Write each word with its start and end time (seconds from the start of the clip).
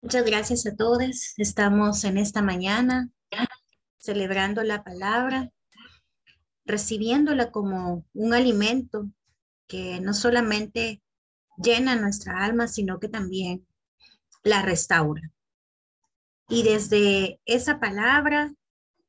Muchas 0.00 0.24
gracias 0.24 0.64
a 0.64 0.76
todos. 0.76 1.34
Estamos 1.38 2.04
en 2.04 2.18
esta 2.18 2.40
mañana 2.40 3.10
celebrando 3.98 4.62
la 4.62 4.84
palabra, 4.84 5.50
recibiéndola 6.64 7.50
como 7.50 8.06
un 8.14 8.32
alimento 8.32 9.10
que 9.66 9.98
no 10.00 10.14
solamente 10.14 11.02
llena 11.56 11.96
nuestra 11.96 12.44
alma, 12.44 12.68
sino 12.68 13.00
que 13.00 13.08
también 13.08 13.66
la 14.44 14.62
restaura. 14.62 15.32
Y 16.48 16.62
desde 16.62 17.40
esa 17.44 17.80
palabra 17.80 18.54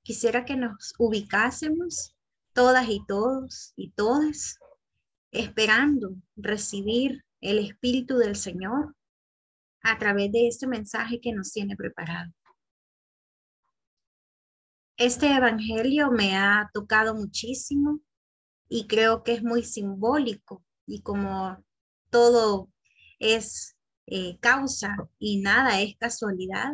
quisiera 0.01 0.43
que 0.43 0.55
nos 0.55 0.95
ubicásemos 0.97 2.15
todas 2.53 2.89
y 2.89 3.05
todos 3.07 3.73
y 3.75 3.91
todas 3.91 4.57
esperando 5.31 6.15
recibir 6.35 7.23
el 7.41 7.59
Espíritu 7.59 8.17
del 8.17 8.35
Señor 8.35 8.95
a 9.83 9.97
través 9.97 10.31
de 10.31 10.47
este 10.47 10.67
mensaje 10.67 11.19
que 11.21 11.33
nos 11.33 11.51
tiene 11.51 11.75
preparado. 11.75 12.31
Este 14.97 15.33
Evangelio 15.33 16.11
me 16.11 16.35
ha 16.35 16.69
tocado 16.73 17.15
muchísimo 17.15 18.01
y 18.67 18.87
creo 18.87 19.23
que 19.23 19.33
es 19.33 19.43
muy 19.43 19.63
simbólico 19.63 20.65
y 20.85 21.01
como 21.01 21.63
todo 22.09 22.69
es 23.19 23.77
eh, 24.07 24.37
causa 24.39 24.95
y 25.17 25.39
nada 25.39 25.81
es 25.81 25.95
casualidad, 25.97 26.73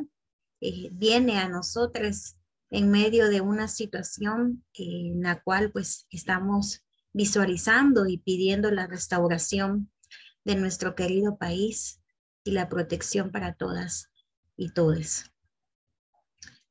eh, 0.62 0.90
viene 0.92 1.38
a 1.38 1.50
nosotros 1.50 2.36
en 2.72 2.90
medio 2.90 3.30
de 3.30 3.42
una 3.42 3.68
situación 3.68 4.66
en 4.74 5.22
la 5.22 5.42
cual 5.42 5.72
pues 5.72 6.08
estamos 6.10 6.84
visualizando 7.14 8.08
y 8.08 8.18
pidiendo 8.18 8.72
la 8.72 8.88
restauración 8.88 9.92
de 10.44 10.56
nuestro 10.56 10.96
querido 10.96 11.38
país 11.38 12.02
y 12.46 12.52
la 12.52 12.70
protección 12.70 13.32
para 13.32 13.56
todas 13.56 14.12
y 14.56 14.72
todos. 14.72 15.26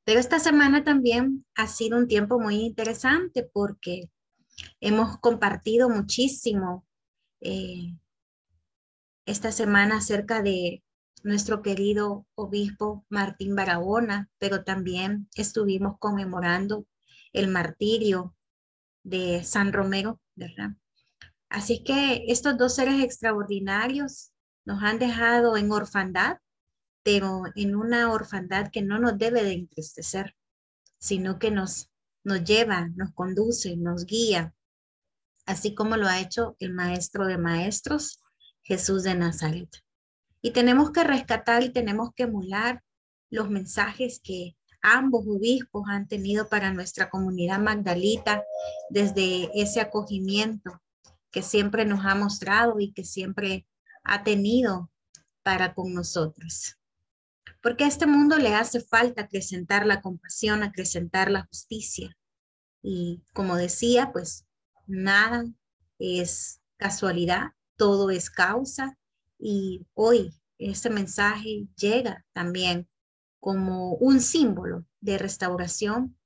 Pero 0.05 0.21
esta 0.21 0.39
semana 0.39 0.85
también 0.85 1.45
ha 1.55 1.67
sido 1.67 1.99
un 1.99 2.09
tiempo 2.09 2.39
muy 2.39 2.57
interesante 2.57 3.49
porque 3.53 4.11
hemos 4.81 5.19
compartido 5.19 5.91
muchísimo 5.91 6.87
eh, 7.41 7.99
esta 9.27 9.51
semana 9.51 9.99
acerca 9.99 10.43
de 10.43 10.83
nuestro 11.25 11.63
querido 11.63 12.27
obispo 12.35 13.05
Martín 13.09 13.57
Barahona, 13.57 14.31
pero 14.39 14.63
también 14.63 15.29
estuvimos 15.35 15.99
conmemorando 15.99 16.87
el 17.33 17.49
martirio 17.49 18.37
de 19.03 19.43
San 19.43 19.73
Romero, 19.73 20.21
¿verdad? 20.35 20.77
Así 21.49 21.83
que 21.83 22.25
estos 22.29 22.59
dos 22.59 22.75
seres 22.75 23.03
extraordinarios 23.03 24.34
nos 24.65 24.83
han 24.83 24.99
dejado 24.99 25.57
en 25.57 25.71
orfandad, 25.73 26.39
pero 27.03 27.43
en 27.55 27.77
una 27.77 28.13
orfandad 28.13 28.71
que 28.71 28.83
no 28.83 28.99
nos 28.99 29.19
debe 29.19 29.43
de 29.45 29.53
entristecer, 29.53 30.35
sino 30.99 31.39
que 31.39 31.51
nos, 31.51 31.91
nos 32.25 32.43
lleva, 32.45 32.89
nos 32.97 33.13
conduce, 33.13 33.77
nos 33.77 34.07
guía, 34.07 34.55
así 35.47 35.75
como 35.75 35.97
lo 35.97 36.07
ha 36.07 36.21
hecho 36.21 36.57
el 36.59 36.73
Maestro 36.73 37.27
de 37.27 37.39
Maestros, 37.39 38.21
Jesús 38.63 39.03
de 39.03 39.15
Nazaret. 39.15 39.69
Y 40.41 40.53
tenemos 40.53 40.91
que 40.93 41.05
rescatar 41.05 41.63
y 41.63 41.71
tenemos 41.71 42.11
que 42.15 42.25
emular 42.25 42.83
los 43.31 43.51
mensajes 43.51 44.21
que 44.23 44.57
ambos 44.83 45.25
obispos 45.27 45.85
han 45.89 46.09
tenido 46.09 46.49
para 46.49 46.73
nuestra 46.73 47.09
comunidad 47.11 47.59
magdalita 47.59 48.45
desde 48.91 49.51
ese 49.61 49.81
acogimiento 49.81 50.81
que 51.31 51.43
siempre 51.43 51.85
nos 51.85 52.05
ha 52.05 52.15
mostrado 52.15 52.79
y 52.79 52.93
que 52.93 53.05
siempre 53.05 53.67
ha 54.05 54.23
tenido 54.23 54.91
para 55.43 55.75
con 55.75 55.95
nosotros. 55.95 56.79
Porque 57.63 57.85
a 57.85 57.89
este 57.89 58.07
mundo 58.07 58.39
le 58.39 58.55
hace 58.55 58.81
falta 58.81 59.23
acrecentar 59.23 59.87
la 59.87 60.03
compasión, 60.03 60.63
acrecentar 60.63 61.31
la 61.31 61.47
justicia. 61.47 62.17
Y 62.83 63.23
como 63.33 63.57
decía, 63.57 64.13
pues 64.13 64.47
nada 64.87 65.45
es 65.99 66.61
casualidad, 66.77 67.53
todo 67.77 68.11
es 68.11 68.31
causa. 68.31 68.99
Y 69.39 69.87
hoy 69.95 70.35
este 70.59 70.91
mensaje 70.91 71.67
llega 71.77 72.25
también 72.33 72.89
como 73.41 73.95
un 73.95 74.21
símbolo 74.21 74.87
de 75.01 75.19
restauración 75.19 76.17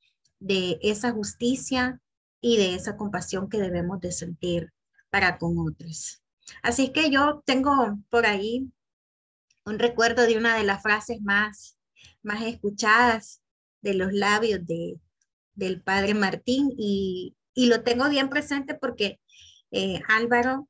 de 0.40 0.78
esa 0.82 1.12
justicia 1.12 2.00
y 2.40 2.56
de 2.56 2.74
esa 2.74 2.96
compasión 2.96 3.48
que 3.48 3.58
debemos 3.58 4.00
de 4.00 4.12
sentir 4.12 4.72
para 5.10 5.38
con 5.38 5.58
otros. 5.58 6.22
Así 6.62 6.92
que 6.92 7.10
yo 7.10 7.42
tengo 7.44 7.98
por 8.10 8.26
ahí 8.26 8.70
un 9.64 9.78
recuerdo 9.78 10.26
de 10.26 10.36
una 10.36 10.56
de 10.56 10.64
las 10.64 10.82
frases 10.82 11.20
más, 11.20 11.78
más 12.22 12.42
escuchadas 12.42 13.42
de 13.82 13.94
los 13.94 14.12
labios 14.12 14.66
de, 14.66 15.00
del 15.54 15.82
padre 15.82 16.14
Martín 16.14 16.72
y, 16.76 17.34
lo 17.54 17.82
tengo 17.82 18.08
bien 18.08 18.28
presente 18.28 18.74
porque 18.76 19.20
eh, 19.72 20.00
Álvaro, 20.06 20.68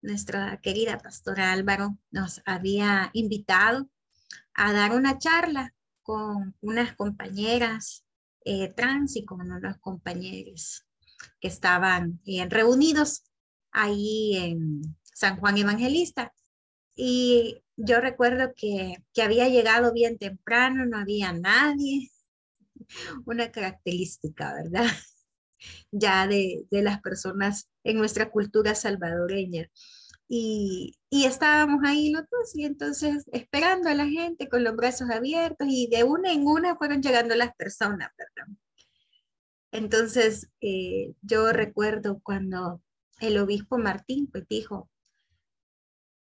nuestra 0.00 0.58
querida 0.62 0.96
pastora 0.96 1.52
Álvaro, 1.52 1.98
nos 2.10 2.40
había 2.46 3.10
invitado 3.12 3.90
a 4.54 4.72
dar 4.72 4.92
una 4.92 5.18
charla 5.18 5.74
con 6.02 6.56
unas 6.62 6.96
compañeras 6.96 8.06
eh, 8.46 8.72
trans 8.72 9.16
y 9.16 9.26
con 9.26 9.52
unos 9.52 9.76
compañeros 9.80 10.86
que 11.40 11.48
estaban 11.48 12.22
eh, 12.24 12.46
reunidos 12.48 13.24
ahí 13.70 14.36
en, 14.36 14.96
San 15.20 15.38
Juan 15.38 15.58
Evangelista. 15.58 16.32
Y 16.96 17.62
yo 17.76 18.00
recuerdo 18.00 18.52
que, 18.56 18.94
que 19.12 19.22
había 19.22 19.48
llegado 19.48 19.92
bien 19.92 20.18
temprano, 20.18 20.86
no 20.86 20.98
había 20.98 21.32
nadie. 21.32 22.10
Una 23.26 23.52
característica, 23.52 24.54
¿verdad? 24.54 24.86
Ya 25.92 26.26
de, 26.26 26.64
de 26.70 26.80
las 26.80 27.02
personas 27.02 27.68
en 27.84 27.98
nuestra 27.98 28.30
cultura 28.30 28.74
salvadoreña. 28.74 29.68
Y, 30.26 30.94
y, 31.10 31.26
estábamos 31.26 31.82
ahí 31.84 32.10
los 32.10 32.22
dos 32.30 32.54
y 32.56 32.64
entonces 32.64 33.26
esperando 33.30 33.90
a 33.90 33.94
la 33.94 34.06
gente 34.06 34.48
con 34.48 34.64
los 34.64 34.74
brazos 34.74 35.10
abiertos 35.10 35.68
y 35.68 35.88
de 35.88 36.02
una 36.02 36.32
en 36.32 36.46
una 36.46 36.76
fueron 36.76 37.02
llegando 37.02 37.34
las 37.34 37.54
personas, 37.56 38.08
¿verdad? 38.16 38.50
Entonces 39.70 40.48
eh, 40.62 41.12
yo 41.20 41.52
recuerdo 41.52 42.20
cuando 42.22 42.80
el 43.20 43.36
obispo 43.36 43.76
Martín 43.76 44.28
pues 44.32 44.48
dijo, 44.48 44.88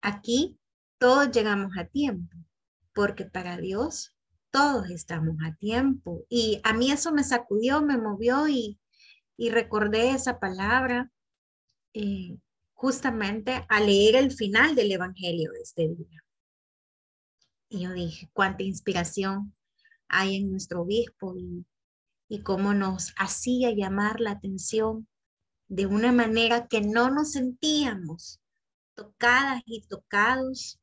Aquí 0.03 0.59
todos 0.99 1.31
llegamos 1.31 1.73
a 1.79 1.85
tiempo, 1.87 2.37
porque 2.93 3.25
para 3.25 3.57
Dios 3.57 4.17
todos 4.51 4.91
estamos 4.91 5.37
a 5.45 5.55
tiempo. 5.55 6.25
Y 6.29 6.61
a 6.65 6.73
mí 6.73 6.91
eso 6.91 7.13
me 7.13 7.25
sacudió, 7.25 7.83
me 7.83 7.97
movió 7.97 8.49
y, 8.49 8.79
recordé 9.39 10.11
esa 10.11 10.39
palabra 10.39 11.11
eh, 11.95 12.39
justamente 12.75 13.65
al 13.69 13.87
leer 13.87 14.15
el 14.15 14.31
final 14.31 14.77
del 14.77 14.93
Evangelio 14.93 15.51
de 15.51 15.61
este 15.61 15.89
día. 15.89 16.25
Y 17.69 17.81
yo 17.83 17.93
dije, 17.93 18.29
cuánta 18.33 18.63
inspiración 18.63 19.55
hay 20.07 20.37
en 20.37 20.51
nuestro 20.51 20.83
obispo 20.83 21.35
y, 21.37 21.65
y 22.29 22.43
cómo 22.43 22.75
nos 22.75 23.15
hacía 23.17 23.73
llamar 23.73 24.21
la 24.21 24.33
atención 24.33 25.09
de 25.69 25.87
una 25.87 26.13
manera 26.13 26.69
que 26.69 26.83
no 26.83 27.11
nos 27.11 27.33
sentíamos 27.33 28.42
tocadas 28.95 29.63
y 29.67 29.83
tocados 29.87 30.81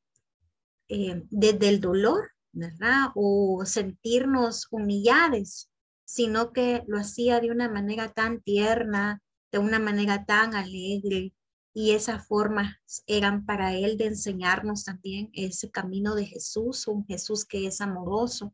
eh, 0.88 1.24
desde 1.30 1.70
el 1.70 1.81
dolor, 1.81 2.31
¿verdad? 2.52 3.09
O 3.16 3.64
sentirnos 3.66 4.68
humillados, 4.72 5.70
sino 6.06 6.52
que 6.53 6.84
lo 6.88 6.97
hacía 6.97 7.40
de 7.40 7.52
una 7.52 7.70
manera 7.70 8.09
tan 8.09 8.42
tierna, 8.42 9.22
de 9.52 9.59
una 9.59 9.80
manera 9.80 10.25
tan 10.25 10.56
alegre, 10.56 11.34
y 11.74 11.92
esas 11.92 12.28
formas 12.28 12.75
eran 13.06 13.46
para 13.46 13.75
él 13.75 13.97
de 13.97 14.08
enseñarnos 14.08 14.84
también 14.86 15.30
ese 15.34 15.70
camino 15.70 16.16
de 16.16 16.26
Jesús, 16.26 16.88
un 16.88 17.06
Jesús 17.06 17.46
que 17.46 17.67
es 17.67 17.79
amoroso, 17.79 18.53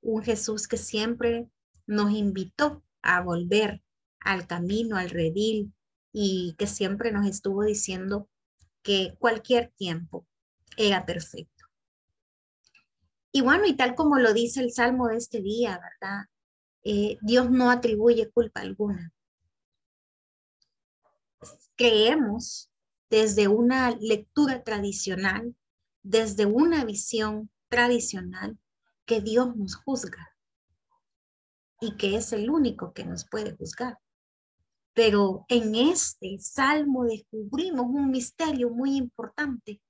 un 0.00 0.22
Jesús 0.22 0.68
que 0.68 0.76
siempre 0.76 1.48
nos 1.86 2.12
invitó 2.12 2.84
a 3.02 3.20
volver 3.20 3.82
al 4.20 4.46
camino, 4.46 4.96
al 4.96 5.10
redil, 5.10 5.72
y 6.12 6.54
que 6.56 6.66
siempre 6.66 7.12
nos 7.12 7.26
estuvo 7.26 7.62
diciendo 7.62 8.28
que 8.86 9.16
cualquier 9.18 9.72
tiempo 9.76 10.28
era 10.76 11.04
perfecto. 11.04 11.64
Y 13.32 13.40
bueno, 13.40 13.66
y 13.66 13.74
tal 13.74 13.96
como 13.96 14.18
lo 14.18 14.32
dice 14.32 14.60
el 14.60 14.72
Salmo 14.72 15.08
de 15.08 15.16
este 15.16 15.42
día, 15.42 15.72
¿verdad? 15.72 16.26
Eh, 16.84 17.18
Dios 17.20 17.50
no 17.50 17.70
atribuye 17.70 18.30
culpa 18.30 18.60
alguna. 18.60 19.12
Creemos 21.74 22.70
desde 23.10 23.48
una 23.48 23.90
lectura 23.90 24.62
tradicional, 24.62 25.56
desde 26.04 26.46
una 26.46 26.84
visión 26.84 27.50
tradicional, 27.68 28.56
que 29.04 29.20
Dios 29.20 29.56
nos 29.56 29.74
juzga 29.74 30.32
y 31.80 31.96
que 31.96 32.16
es 32.16 32.32
el 32.32 32.50
único 32.50 32.92
que 32.92 33.04
nos 33.04 33.28
puede 33.28 33.56
juzgar. 33.56 33.98
Pero 34.96 35.44
en 35.50 35.74
este 35.74 36.38
salmo 36.38 37.04
descubrimos 37.04 37.84
un 37.84 38.10
misterio 38.10 38.70
muy 38.70 38.96
importante 38.96 39.82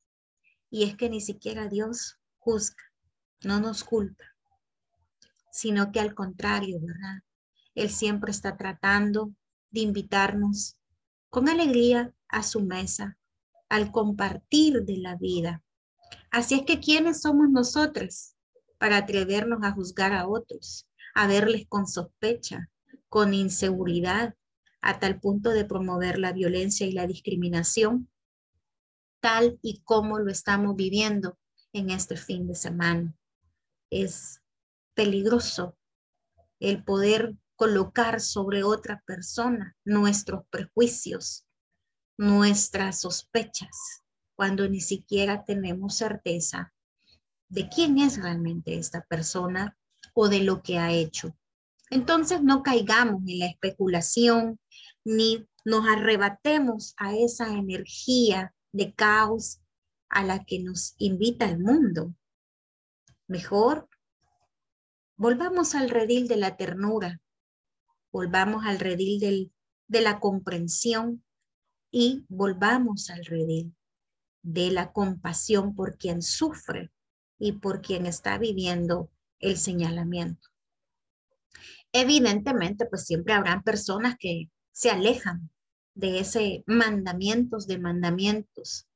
y 0.68 0.82
es 0.82 0.96
que 0.96 1.08
ni 1.08 1.20
siquiera 1.20 1.68
Dios 1.68 2.18
juzga. 2.38 2.82
no 3.44 3.60
nos 3.60 3.84
culpa, 3.84 4.24
sino 5.52 5.92
que 5.92 6.00
al 6.00 6.12
contrario, 6.12 6.80
¿verdad? 6.80 7.22
Él 7.76 7.88
siempre 7.88 8.32
está 8.32 8.56
tratando 8.56 9.32
de 9.70 9.82
invitarnos 9.82 10.76
con 11.30 11.48
alegría 11.48 12.12
a 12.26 12.42
su 12.42 12.62
mesa, 12.62 13.16
al 13.68 13.92
compartir 13.92 14.82
de 14.82 14.96
la 14.96 15.14
vida. 15.14 15.62
Así 16.32 16.56
es 16.56 16.62
que, 16.62 16.80
¿quiénes 16.80 17.20
somos 17.20 17.48
nosotros 17.48 18.34
para 18.78 18.96
atrevernos 18.96 19.62
a 19.62 19.70
juzgar 19.70 20.14
a 20.14 20.26
otros, 20.26 20.88
a 21.14 21.28
verles 21.28 21.64
con 21.68 21.86
sospecha, 21.86 22.68
con 23.08 23.34
inseguridad, 23.34 24.34
a 24.86 25.00
tal 25.00 25.18
punto 25.18 25.50
de 25.50 25.64
promover 25.64 26.16
la 26.16 26.32
violencia 26.32 26.86
y 26.86 26.92
la 26.92 27.08
discriminación, 27.08 28.08
tal 29.20 29.58
y 29.60 29.80
como 29.82 30.20
lo 30.20 30.30
estamos 30.30 30.76
viviendo 30.76 31.36
en 31.72 31.90
este 31.90 32.16
fin 32.16 32.46
de 32.46 32.54
semana? 32.54 33.12
Es 33.90 34.42
peligroso 34.94 35.76
el 36.60 36.84
poder 36.84 37.34
colocar 37.56 38.20
sobre 38.20 38.62
otra 38.62 39.02
persona 39.04 39.76
nuestros 39.84 40.44
prejuicios, 40.50 41.44
nuestras 42.16 43.00
sospechas, 43.00 44.04
cuando 44.36 44.68
ni 44.68 44.80
siquiera 44.80 45.44
tenemos 45.44 45.96
certeza 45.96 46.72
de 47.48 47.68
quién 47.68 47.98
es 47.98 48.22
realmente 48.22 48.78
esta 48.78 49.04
persona 49.04 49.76
o 50.14 50.28
de 50.28 50.44
lo 50.44 50.62
que 50.62 50.78
ha 50.78 50.92
hecho. 50.92 51.36
Entonces 51.90 52.40
no 52.40 52.62
caigamos 52.62 53.22
en 53.26 53.40
la 53.40 53.46
especulación 53.46 54.60
ni 55.06 55.48
nos 55.64 55.86
arrebatemos 55.86 56.94
a 56.96 57.14
esa 57.14 57.54
energía 57.54 58.52
de 58.72 58.92
caos 58.92 59.60
a 60.08 60.24
la 60.24 60.44
que 60.44 60.58
nos 60.58 60.96
invita 60.98 61.48
el 61.48 61.60
mundo. 61.60 62.12
Mejor 63.28 63.88
volvamos 65.16 65.76
al 65.76 65.90
redil 65.90 66.26
de 66.26 66.36
la 66.36 66.56
ternura, 66.56 67.20
volvamos 68.10 68.66
al 68.66 68.80
redil 68.80 69.52
de 69.86 70.00
la 70.00 70.18
comprensión 70.18 71.24
y 71.92 72.26
volvamos 72.28 73.08
al 73.08 73.24
redil 73.24 73.76
de 74.42 74.72
la 74.72 74.92
compasión 74.92 75.76
por 75.76 75.98
quien 75.98 76.20
sufre 76.20 76.90
y 77.38 77.52
por 77.52 77.80
quien 77.80 78.06
está 78.06 78.38
viviendo 78.38 79.12
el 79.38 79.56
señalamiento. 79.56 80.48
Evidentemente, 81.92 82.86
pues 82.86 83.04
siempre 83.04 83.34
habrán 83.34 83.62
personas 83.62 84.16
que 84.18 84.50
se 84.76 84.90
alejan 84.90 85.50
de 85.94 86.20
ese 86.20 86.62
mandamientos 86.66 87.66
de 87.66 87.78
mandamientos, 87.78 88.86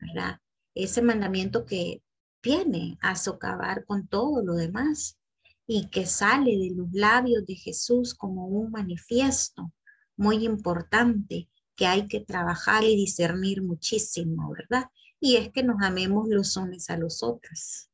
¿verdad? 0.00 0.40
Ese 0.74 1.00
mandamiento 1.00 1.64
que 1.64 2.02
viene 2.42 2.98
a 3.00 3.14
socavar 3.14 3.84
con 3.84 4.08
todo 4.08 4.42
lo 4.42 4.54
demás 4.54 5.16
y 5.64 5.90
que 5.90 6.06
sale 6.06 6.58
de 6.58 6.72
los 6.74 6.88
labios 6.90 7.46
de 7.46 7.54
Jesús 7.54 8.16
como 8.16 8.48
un 8.48 8.72
manifiesto 8.72 9.72
muy 10.16 10.44
importante 10.44 11.48
que 11.76 11.86
hay 11.86 12.08
que 12.08 12.18
trabajar 12.18 12.82
y 12.82 12.96
discernir 12.96 13.62
muchísimo, 13.62 14.50
¿verdad? 14.50 14.90
Y 15.20 15.36
es 15.36 15.52
que 15.52 15.62
nos 15.62 15.80
amemos 15.82 16.26
los 16.28 16.56
unos 16.56 16.90
a 16.90 16.96
los 16.96 17.22
otros. 17.22 17.88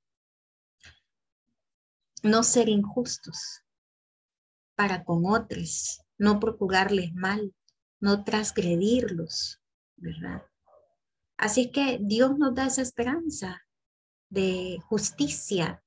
No 2.23 2.43
ser 2.43 2.71
injustos 2.71 3.61
para 4.75 5.05
con 5.05 5.27
otros, 5.27 6.04
no 6.19 6.41
procurarles 6.41 7.15
mal, 7.15 7.55
no 8.01 8.25
transgredirlos, 8.25 9.61
¿verdad? 9.97 10.43
Así 11.37 11.71
que 11.71 11.99
Dios 12.01 12.39
nos 12.39 12.55
da 12.55 12.67
esa 12.67 12.83
esperanza 12.83 13.63
de 14.29 14.79
justicia, 14.89 15.83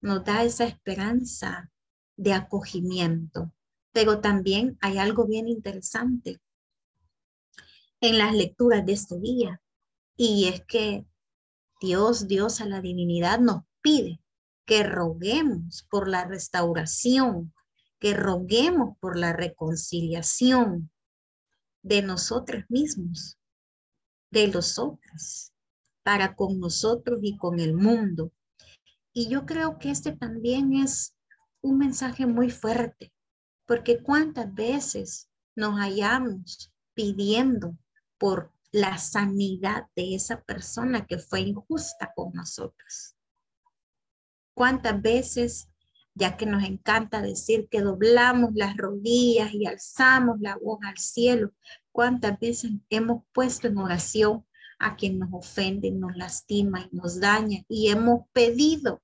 nos 0.00 0.24
da 0.24 0.44
esa 0.44 0.64
esperanza 0.64 1.70
de 2.16 2.32
acogimiento. 2.32 3.52
Pero 3.92 4.20
también 4.20 4.78
hay 4.80 4.98
algo 4.98 5.26
bien 5.26 5.48
interesante 5.48 6.40
en 8.00 8.18
las 8.18 8.34
lecturas 8.34 8.84
de 8.84 8.92
este 8.92 9.20
día, 9.20 9.62
y 10.16 10.48
es 10.48 10.64
que 10.66 11.06
Dios, 11.80 12.26
Dios 12.26 12.60
a 12.60 12.66
la 12.66 12.80
divinidad 12.80 13.38
nos 13.38 13.62
pide 13.80 14.20
que 14.66 14.82
roguemos 14.82 15.86
por 15.90 16.08
la 16.08 16.24
restauración, 16.24 17.54
que 18.02 18.14
roguemos 18.14 18.98
por 18.98 19.16
la 19.16 19.32
reconciliación 19.32 20.90
de 21.84 22.02
nosotros 22.02 22.64
mismos, 22.68 23.38
de 24.32 24.48
los 24.48 24.76
otros, 24.80 25.52
para 26.02 26.34
con 26.34 26.58
nosotros 26.58 27.20
y 27.22 27.36
con 27.36 27.60
el 27.60 27.74
mundo. 27.74 28.32
Y 29.12 29.28
yo 29.28 29.46
creo 29.46 29.78
que 29.78 29.92
este 29.92 30.16
también 30.16 30.72
es 30.72 31.14
un 31.60 31.78
mensaje 31.78 32.26
muy 32.26 32.50
fuerte, 32.50 33.14
porque 33.66 34.02
cuántas 34.02 34.52
veces 34.52 35.30
nos 35.54 35.78
hallamos 35.78 36.72
pidiendo 36.94 37.78
por 38.18 38.52
la 38.72 38.98
sanidad 38.98 39.86
de 39.94 40.16
esa 40.16 40.42
persona 40.42 41.06
que 41.06 41.18
fue 41.18 41.42
injusta 41.42 42.12
con 42.16 42.32
nosotros. 42.32 43.14
Cuántas 44.54 45.00
veces, 45.00 45.68
ya 46.14 46.36
que 46.36 46.46
nos 46.46 46.64
encanta 46.64 47.22
decir 47.22 47.68
que 47.70 47.80
doblamos 47.80 48.50
las 48.54 48.76
rodillas 48.76 49.52
y 49.54 49.66
alzamos 49.66 50.40
la 50.40 50.56
voz 50.56 50.78
al 50.84 50.98
cielo, 50.98 51.52
cuántas 51.90 52.38
veces 52.38 52.72
hemos 52.90 53.24
puesto 53.32 53.68
en 53.68 53.78
oración 53.78 54.46
a 54.78 54.96
quien 54.96 55.18
nos 55.18 55.30
ofende, 55.32 55.90
nos 55.90 56.16
lastima 56.16 56.88
y 56.90 56.96
nos 56.96 57.20
daña. 57.20 57.64
Y 57.68 57.88
hemos 57.88 58.28
pedido 58.32 59.02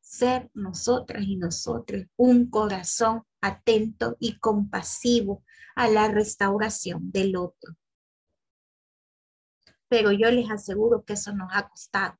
ser 0.00 0.50
nosotras 0.54 1.24
y 1.26 1.36
nosotros 1.36 2.04
un 2.16 2.48
corazón 2.48 3.24
atento 3.40 4.16
y 4.20 4.38
compasivo 4.38 5.44
a 5.74 5.88
la 5.88 6.08
restauración 6.08 7.10
del 7.10 7.36
otro. 7.36 7.76
Pero 9.88 10.10
yo 10.12 10.30
les 10.30 10.50
aseguro 10.50 11.04
que 11.04 11.14
eso 11.14 11.32
nos 11.34 11.48
ha 11.52 11.68
costado 11.68 12.16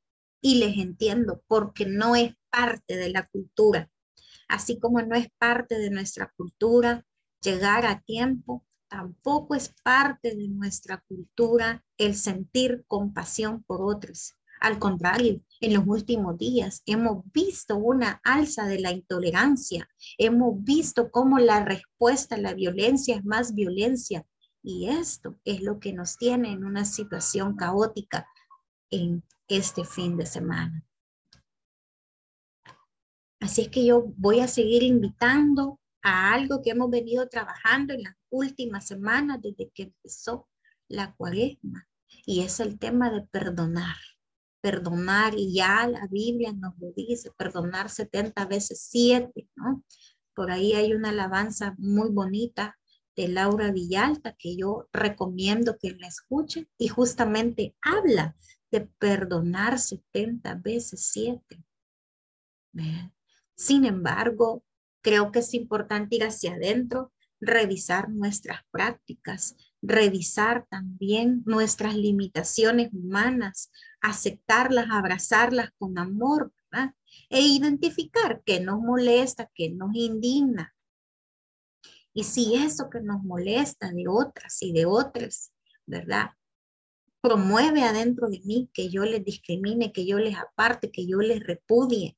y 0.46 0.54
les 0.60 0.78
entiendo 0.78 1.42
porque 1.48 1.86
no 1.86 2.14
es 2.14 2.32
parte 2.50 2.96
de 2.96 3.10
la 3.10 3.26
cultura. 3.26 3.90
Así 4.46 4.78
como 4.78 5.02
no 5.02 5.16
es 5.16 5.26
parte 5.38 5.76
de 5.76 5.90
nuestra 5.90 6.32
cultura 6.36 7.04
llegar 7.42 7.84
a 7.84 8.00
tiempo, 8.02 8.64
tampoco 8.86 9.56
es 9.56 9.74
parte 9.82 10.36
de 10.36 10.46
nuestra 10.46 11.02
cultura 11.08 11.84
el 11.98 12.14
sentir 12.14 12.84
compasión 12.86 13.64
por 13.64 13.82
otros. 13.82 14.36
Al 14.60 14.78
contrario, 14.78 15.42
en 15.60 15.74
los 15.74 15.84
últimos 15.84 16.38
días 16.38 16.80
hemos 16.86 17.24
visto 17.32 17.76
una 17.76 18.20
alza 18.22 18.68
de 18.68 18.78
la 18.78 18.92
intolerancia, 18.92 19.88
hemos 20.16 20.62
visto 20.62 21.10
cómo 21.10 21.40
la 21.40 21.64
respuesta 21.64 22.36
a 22.36 22.40
la 22.40 22.54
violencia 22.54 23.16
es 23.16 23.24
más 23.24 23.52
violencia. 23.52 24.24
Y 24.62 24.90
esto 24.90 25.40
es 25.44 25.60
lo 25.62 25.80
que 25.80 25.92
nos 25.92 26.16
tiene 26.16 26.52
en 26.52 26.64
una 26.64 26.84
situación 26.84 27.56
caótica 27.56 28.28
en 28.90 29.24
este 29.48 29.84
fin 29.84 30.16
de 30.16 30.26
semana. 30.26 30.84
Así 33.40 33.62
es 33.62 33.68
que 33.68 33.84
yo 33.84 34.12
voy 34.16 34.40
a 34.40 34.48
seguir 34.48 34.82
invitando 34.82 35.78
a 36.02 36.32
algo 36.32 36.62
que 36.62 36.70
hemos 36.70 36.90
venido 36.90 37.28
trabajando 37.28 37.92
en 37.94 38.04
las 38.04 38.14
últimas 38.30 38.86
semanas 38.86 39.40
desde 39.42 39.70
que 39.74 39.84
empezó 39.84 40.48
la 40.88 41.14
cuaresma 41.14 41.86
y 42.24 42.40
es 42.40 42.60
el 42.60 42.78
tema 42.78 43.10
de 43.10 43.22
perdonar. 43.22 43.96
Perdonar 44.60 45.34
y 45.36 45.54
ya 45.54 45.86
la 45.86 46.06
Biblia 46.08 46.52
nos 46.52 46.76
lo 46.78 46.92
dice, 46.92 47.30
perdonar 47.36 47.90
70 47.90 48.46
veces 48.46 48.86
7, 48.90 49.48
¿no? 49.54 49.84
Por 50.34 50.50
ahí 50.50 50.72
hay 50.72 50.92
una 50.92 51.10
alabanza 51.10 51.74
muy 51.78 52.10
bonita 52.10 52.76
de 53.14 53.28
Laura 53.28 53.70
Villalta 53.70 54.34
que 54.38 54.56
yo 54.56 54.88
recomiendo 54.92 55.78
que 55.78 55.92
la 55.92 56.08
escuchen 56.08 56.68
y 56.78 56.88
justamente 56.88 57.74
habla 57.80 58.36
de 58.70 58.82
perdonar 58.98 59.78
70 59.78 60.54
veces 60.56 61.08
7. 61.12 61.62
Sin 63.54 63.84
embargo, 63.84 64.64
Creo 65.06 65.30
que 65.30 65.38
es 65.38 65.54
importante 65.54 66.16
ir 66.16 66.24
hacia 66.24 66.54
adentro, 66.54 67.12
revisar 67.40 68.08
nuestras 68.10 68.62
prácticas, 68.72 69.54
revisar 69.80 70.66
también 70.68 71.44
nuestras 71.46 71.94
limitaciones 71.94 72.92
humanas, 72.92 73.70
aceptarlas, 74.00 74.86
abrazarlas 74.90 75.70
con 75.78 75.96
amor, 75.96 76.52
¿verdad? 76.72 76.92
E 77.30 77.40
identificar 77.40 78.42
qué 78.44 78.58
nos 78.58 78.80
molesta, 78.80 79.48
qué 79.54 79.70
nos 79.70 79.94
indigna. 79.94 80.74
Y 82.12 82.24
si 82.24 82.56
eso 82.56 82.90
que 82.90 83.00
nos 83.00 83.22
molesta 83.22 83.92
de 83.92 84.08
otras 84.08 84.60
y 84.60 84.72
de 84.72 84.86
otras, 84.86 85.52
¿verdad? 85.86 86.30
Promueve 87.26 87.82
adentro 87.82 88.28
de 88.28 88.40
mí 88.44 88.70
que 88.72 88.88
yo 88.88 89.04
les 89.04 89.24
discrimine, 89.24 89.92
que 89.92 90.06
yo 90.06 90.16
les 90.20 90.36
aparte, 90.36 90.92
que 90.92 91.08
yo 91.08 91.18
les 91.18 91.44
repudie. 91.44 92.16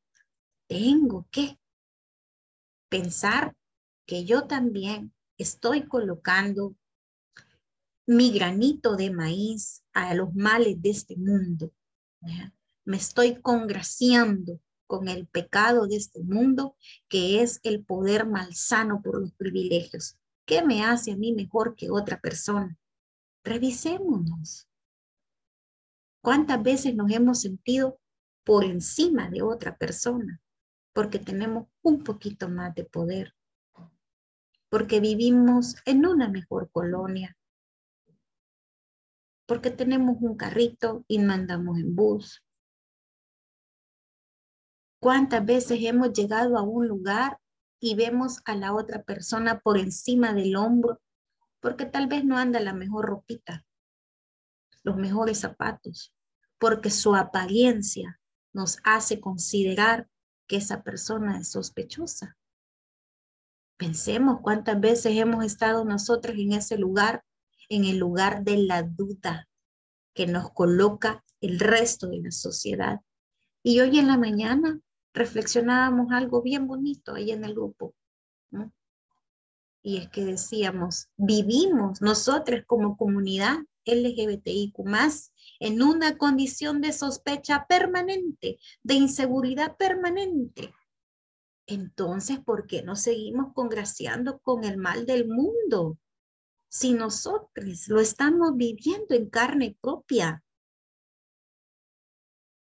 Tengo 0.66 1.26
que 1.30 1.58
pensar 2.90 3.56
que 4.04 4.26
yo 4.26 4.46
también 4.46 5.14
estoy 5.38 5.88
colocando 5.88 6.76
mi 8.06 8.32
granito 8.32 8.96
de 8.96 9.10
maíz 9.10 9.82
a 9.94 10.12
los 10.12 10.34
males 10.34 10.82
de 10.82 10.90
este 10.90 11.16
mundo. 11.16 11.72
Me 12.84 12.98
estoy 12.98 13.40
congraciando 13.40 14.60
con 14.86 15.08
el 15.08 15.26
pecado 15.26 15.86
de 15.86 15.96
este 15.96 16.22
mundo, 16.22 16.76
que 17.08 17.40
es 17.40 17.60
el 17.62 17.82
poder 17.82 18.26
malsano 18.26 19.00
por 19.00 19.18
los 19.18 19.32
privilegios. 19.32 20.18
¿Qué 20.44 20.62
me 20.62 20.84
hace 20.84 21.12
a 21.12 21.16
mí 21.16 21.32
mejor 21.32 21.76
que 21.76 21.90
otra 21.90 22.20
persona? 22.20 22.76
Revisémonos. 23.42 24.67
¿Cuántas 26.22 26.62
veces 26.62 26.94
nos 26.94 27.10
hemos 27.10 27.40
sentido 27.40 27.98
por 28.44 28.64
encima 28.64 29.28
de 29.30 29.42
otra 29.42 29.76
persona? 29.76 30.40
Porque 30.92 31.18
tenemos 31.18 31.68
un 31.82 32.02
poquito 32.02 32.48
más 32.48 32.75
de 32.75 32.84
poder. 32.84 33.34
Porque 34.68 35.00
vivimos 35.00 35.76
en 35.84 36.06
una 36.06 36.28
mejor 36.28 36.70
colonia. 36.70 37.37
Porque 39.46 39.70
tenemos 39.70 40.16
un 40.20 40.37
carrito 40.37 41.04
y 41.08 41.18
no 41.18 41.32
andamos 41.32 41.78
en 41.78 41.94
bus. 41.94 42.44
¿Cuántas 45.00 45.46
veces 45.46 45.78
hemos 45.82 46.12
llegado 46.12 46.58
a 46.58 46.62
un 46.62 46.88
lugar 46.88 47.38
y 47.80 47.94
vemos 47.94 48.40
a 48.44 48.56
la 48.56 48.75
otra 48.75 49.04
persona 49.04 49.60
por 49.60 49.78
encima 49.78 50.34
del 50.34 50.56
hombro 50.56 51.00
porque 51.60 51.87
tal 51.87 52.06
vez 52.06 52.25
no 52.25 52.38
anda 52.38 52.60
la 52.60 52.72
mejor 52.72 53.06
ropita, 53.06 53.64
los 54.88 54.97
mejores 54.97 55.40
zapatos, 55.40 56.14
porque 56.59 56.90
su 56.90 57.14
apariencia 57.14 58.21
nos 58.52 58.78
hace 58.83 59.21
considerar 59.21 60.09
que 60.47 60.57
esa 60.57 60.83
persona 60.83 61.38
es 61.38 61.49
sospechosa. 61.49 62.37
Pensemos 63.76 64.40
cuántas 64.42 64.80
veces 64.80 65.16
hemos 65.16 65.45
estado 65.45 65.85
nosotros 65.85 66.37
en 66.37 66.52
ese 66.52 66.78
lugar, 66.78 67.23
en 67.68 67.85
el 67.85 67.99
lugar 67.99 68.42
de 68.42 68.57
la 68.57 68.83
duda 68.83 69.49
que 70.14 70.26
nos 70.26 70.50
coloca 70.52 71.25
el 71.40 71.61
resto 71.61 72.09
de 72.09 72.21
la 72.23 72.33
sociedad. 72.33 73.00
Y 73.62 73.80
hoy 73.80 73.99
en 73.99 74.09
la 74.09 74.18
mañana 74.18 74.80
reflexionábamos 75.14 76.11
algo 76.12 76.42
bien 76.42 76.66
bonito 76.66 77.14
ahí 77.14 77.30
en 77.30 77.45
el 77.45 77.54
grupo. 77.54 77.95
Y 79.82 79.99
es 79.99 80.08
que 80.11 80.25
decíamos, 80.25 81.08
vivimos 81.16 82.02
nosotros 82.02 82.62
como 82.66 82.97
comunidad 82.97 83.58
LGBTIQ 83.85 84.75
en 85.61 85.82
una 85.82 86.18
condición 86.18 86.80
de 86.80 86.92
sospecha 86.92 87.66
permanente, 87.66 88.58
de 88.82 88.94
inseguridad 88.94 89.76
permanente. 89.76 90.75
Entonces, 91.66 92.38
¿por 92.40 92.66
qué 92.66 92.82
no 92.82 92.97
seguimos 92.97 93.52
congraciando 93.54 94.38
con 94.40 94.64
el 94.64 94.78
mal 94.78 95.06
del 95.06 95.28
mundo? 95.28 95.99
Si 96.70 96.92
nosotros 96.92 97.88
lo 97.88 98.00
estamos 98.00 98.56
viviendo 98.56 99.14
en 99.14 99.28
carne 99.28 99.76
propia. 99.80 100.42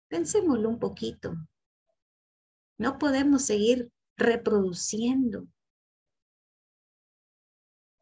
Pensémoslo 0.10 0.70
un 0.70 0.80
poquito. 0.80 1.36
No 2.78 2.98
podemos 2.98 3.44
seguir 3.44 3.92
reproduciendo 4.16 5.48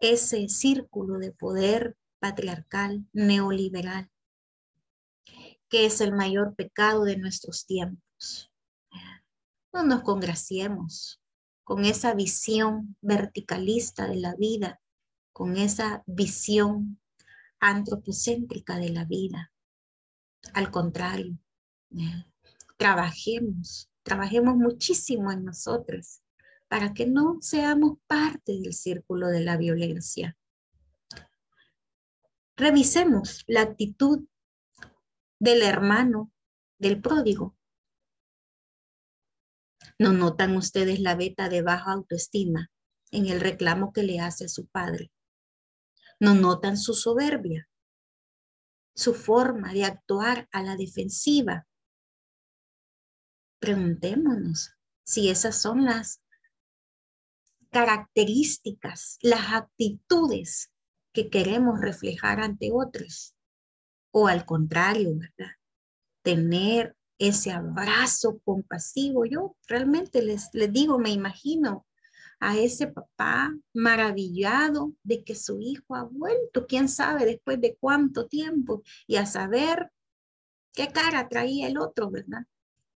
ese 0.02 0.50
círculo 0.50 1.20
de 1.20 1.32
poder 1.32 1.96
patriarcal 2.20 3.08
neoliberal, 3.14 4.10
que 5.70 5.86
es 5.86 6.02
el 6.02 6.14
mayor 6.14 6.56
pecado 6.56 7.06
de 7.06 7.18
nuestros 7.18 7.66
tiempos. 7.66 8.52
No 9.72 9.84
nos 9.84 10.04
congraciemos 10.04 11.22
con 11.64 11.86
esa 11.86 12.14
visión 12.14 12.98
verticalista 13.00 14.08
de 14.08 14.18
la 14.18 14.36
vida, 14.36 14.82
con 15.32 15.56
esa 15.56 16.04
visión 16.06 17.00
antropocéntrica 17.60 18.78
de 18.78 18.90
la 18.90 19.06
vida. 19.06 19.54
Al 20.54 20.72
contrario, 20.72 21.38
trabajemos 22.76 23.88
trabajemos 24.04 24.56
muchísimo 24.56 25.32
en 25.32 25.46
nosotros 25.46 26.22
para 26.72 26.94
que 26.94 27.06
no 27.06 27.40
seamos 27.42 27.98
parte 28.08 28.54
del 28.54 28.72
círculo 28.74 29.28
de 29.28 29.42
la 29.42 29.58
violencia. 29.58 30.38
Revisemos 32.56 33.44
la 33.46 33.64
actitud 33.64 34.26
del 35.38 35.64
hermano 35.64 36.32
del 36.78 37.02
pródigo. 37.02 37.58
¿No 40.00 40.14
notan 40.14 40.56
ustedes 40.56 41.02
la 41.02 41.16
beta 41.16 41.50
de 41.50 41.62
baja 41.62 41.92
autoestima 41.92 42.72
en 43.12 43.26
el 43.26 43.42
reclamo 43.42 43.92
que 43.92 44.04
le 44.04 44.22
hace 44.22 44.46
a 44.46 44.48
su 44.48 44.68
padre? 44.68 45.12
¿No 46.22 46.36
notan 46.36 46.78
su 46.78 46.94
soberbia? 46.94 47.68
Su 48.96 49.14
forma 49.14 49.74
de 49.74 49.84
actuar 49.84 50.48
a 50.54 50.64
la 50.64 50.78
defensiva 50.78 51.68
preguntémonos 53.60 54.72
si 55.04 55.30
esas 55.30 55.62
son 55.62 55.84
las 55.84 56.21
características, 57.72 59.18
las 59.22 59.54
actitudes 59.54 60.72
que 61.14 61.30
queremos 61.30 61.80
reflejar 61.80 62.40
ante 62.40 62.72
otros. 62.72 63.36
O 64.12 64.28
al 64.28 64.46
contrario, 64.46 65.12
¿verdad? 65.16 65.56
Tener 66.22 66.96
ese 67.18 67.52
abrazo 67.52 68.40
compasivo. 68.44 69.26
Yo 69.26 69.56
realmente 69.68 70.22
les, 70.22 70.50
les 70.54 70.72
digo, 70.72 71.00
me 71.00 71.12
imagino 71.12 71.86
a 72.40 72.58
ese 72.58 72.88
papá 72.88 73.56
maravillado 73.74 74.94
de 75.04 75.24
que 75.24 75.36
su 75.36 75.60
hijo 75.62 75.96
ha 75.96 76.04
vuelto, 76.04 76.66
quién 76.68 76.90
sabe 76.90 77.26
después 77.26 77.62
de 77.62 77.78
cuánto 77.80 78.28
tiempo, 78.28 78.82
y 79.08 79.18
a 79.18 79.26
saber 79.26 79.92
qué 80.74 80.88
cara 80.88 81.30
traía 81.30 81.68
el 81.68 81.78
otro, 81.78 82.10
¿verdad? 82.10 82.46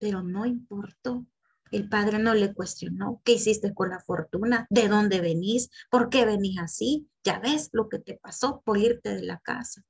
pero 0.04 0.22
no 0.22 0.46
importó. 0.46 1.26
El 1.74 1.90
padre 1.90 2.20
no 2.20 2.36
le 2.36 2.54
cuestionó, 2.54 3.20
¿qué 3.26 3.32
hiciste 3.32 3.74
con 3.74 3.90
la 3.90 4.00
fortuna? 4.00 4.68
¿De 4.70 4.88
dónde 4.88 5.22
venís? 5.22 5.72
¿Por 5.90 6.12
qué 6.12 6.24
venís 6.24 6.60
así? 6.60 7.10
Ya 7.24 7.40
ves 7.40 7.70
lo 7.72 7.90
que 7.90 7.98
te 7.98 8.16
pasó 8.16 8.62
por 8.64 8.78
irte 8.78 9.16
de 9.16 9.24
la 9.24 9.40
casa. 9.40 9.84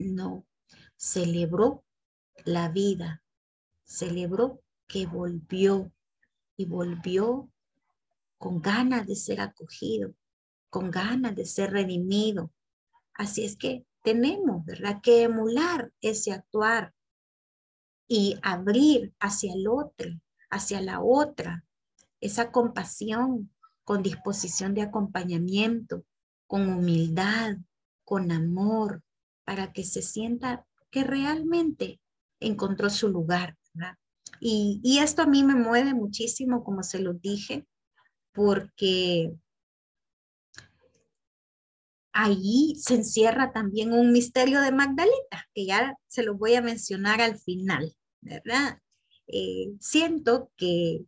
No, 0.00 0.44
celebró 0.96 1.84
la 2.44 2.68
vida, 2.68 3.22
celebró 3.84 4.60
que 4.88 5.06
volvió 5.06 5.92
y 6.56 6.66
volvió 6.66 7.48
con 8.36 8.60
ganas 8.60 9.06
de 9.06 9.14
ser 9.14 9.40
acogido, 9.40 10.16
con 10.68 10.90
ganas 10.90 11.36
de 11.36 11.46
ser 11.46 11.70
redimido. 11.70 12.52
Así 13.14 13.44
es 13.44 13.56
que 13.56 13.86
tenemos, 14.02 14.64
que 15.00 15.22
emular 15.22 15.92
ese 16.00 16.32
actuar 16.32 16.92
y 18.08 18.36
abrir 18.42 19.14
hacia 19.20 19.54
el 19.54 19.68
otro, 19.68 20.10
hacia 20.50 20.80
la 20.80 21.00
otra, 21.00 21.64
esa 22.20 22.50
compasión 22.50 23.50
con 23.84 24.02
disposición 24.02 24.74
de 24.74 24.82
acompañamiento, 24.82 26.04
con 26.46 26.68
humildad, 26.68 27.56
con 28.04 28.32
amor, 28.32 29.02
para 29.44 29.72
que 29.72 29.84
se 29.84 30.02
sienta 30.02 30.66
que 30.90 31.04
realmente 31.04 32.00
encontró 32.40 32.90
su 32.90 33.08
lugar. 33.08 33.56
Y, 34.40 34.80
y 34.82 34.98
esto 34.98 35.22
a 35.22 35.26
mí 35.26 35.44
me 35.44 35.54
mueve 35.54 35.94
muchísimo, 35.94 36.64
como 36.64 36.82
se 36.82 36.98
lo 36.98 37.14
dije, 37.14 37.66
porque 38.32 39.32
ahí 42.12 42.74
se 42.76 42.94
encierra 42.94 43.52
también 43.52 43.92
un 43.92 44.10
misterio 44.10 44.60
de 44.62 44.72
Magdalena, 44.72 45.48
que 45.54 45.66
ya 45.66 45.94
se 46.06 46.22
lo 46.22 46.36
voy 46.36 46.54
a 46.54 46.62
mencionar 46.62 47.20
al 47.20 47.38
final, 47.38 47.94
¿verdad? 48.20 48.78
Eh, 49.26 49.74
siento 49.80 50.52
que 50.56 51.04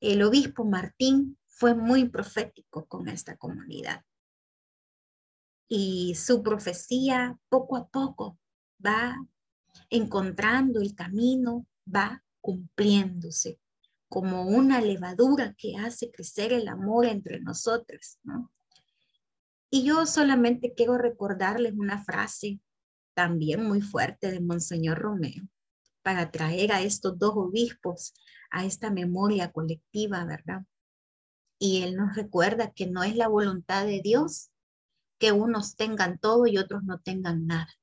el 0.00 0.22
obispo 0.22 0.64
Martín 0.64 1.38
fue 1.46 1.74
muy 1.74 2.08
profético 2.08 2.86
con 2.86 3.08
esta 3.08 3.36
comunidad. 3.36 4.04
Y 5.68 6.14
su 6.14 6.42
profecía 6.42 7.38
poco 7.48 7.76
a 7.76 7.88
poco 7.88 8.38
va 8.84 9.16
encontrando 9.90 10.80
el 10.80 10.94
camino, 10.94 11.66
va 11.92 12.22
cumpliéndose 12.40 13.58
como 14.08 14.46
una 14.46 14.80
levadura 14.80 15.54
que 15.58 15.76
hace 15.76 16.10
crecer 16.12 16.52
el 16.52 16.68
amor 16.68 17.06
entre 17.06 17.40
nosotros, 17.40 18.18
¿no? 18.22 18.52
Y 19.68 19.82
yo 19.82 20.06
solamente 20.06 20.74
quiero 20.74 20.96
recordarles 20.96 21.72
una 21.72 22.02
frase 22.04 22.60
también 23.14 23.66
muy 23.66 23.80
fuerte 23.80 24.30
de 24.30 24.40
Monseñor 24.40 24.98
Romeo 24.98 25.48
para 26.06 26.30
traer 26.30 26.70
a 26.70 26.82
estos 26.82 27.18
dos 27.18 27.32
obispos 27.34 28.14
a 28.52 28.64
esta 28.64 28.92
memoria 28.92 29.50
colectiva, 29.50 30.24
¿verdad? 30.24 30.62
Y 31.58 31.82
él 31.82 31.96
nos 31.96 32.14
recuerda 32.14 32.70
que 32.70 32.86
no 32.86 33.02
es 33.02 33.16
la 33.16 33.26
voluntad 33.26 33.86
de 33.86 34.02
Dios 34.02 34.52
que 35.18 35.32
unos 35.32 35.74
tengan 35.74 36.20
todo 36.20 36.46
y 36.46 36.58
otros 36.58 36.84
no 36.84 37.00
tengan 37.00 37.48
nada. 37.48 37.74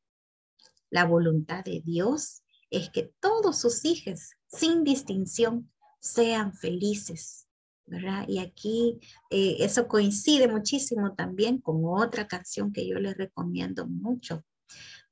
La 0.90 1.04
voluntad 1.04 1.66
de 1.66 1.82
Dios 1.84 2.44
es 2.70 2.90
que 2.92 3.14
todos 3.20 3.60
sus 3.60 3.84
hijos, 3.84 4.38
sin 4.48 4.86
distinción, 4.86 5.70
sean 6.00 6.54
felices, 6.54 7.50
¿verdad? 7.86 8.24
Y 8.30 8.40
aquí 8.40 9.02
eh, 9.32 9.58
eso 9.60 9.90
coincide 9.90 10.48
muchísimo 10.48 11.14
también 11.14 11.60
con 11.60 11.82
otra 11.84 12.26
canción 12.26 12.72
que 12.72 12.88
yo 12.88 13.00
les 13.00 13.18
recomiendo 13.18 13.86
mucho 13.86 14.46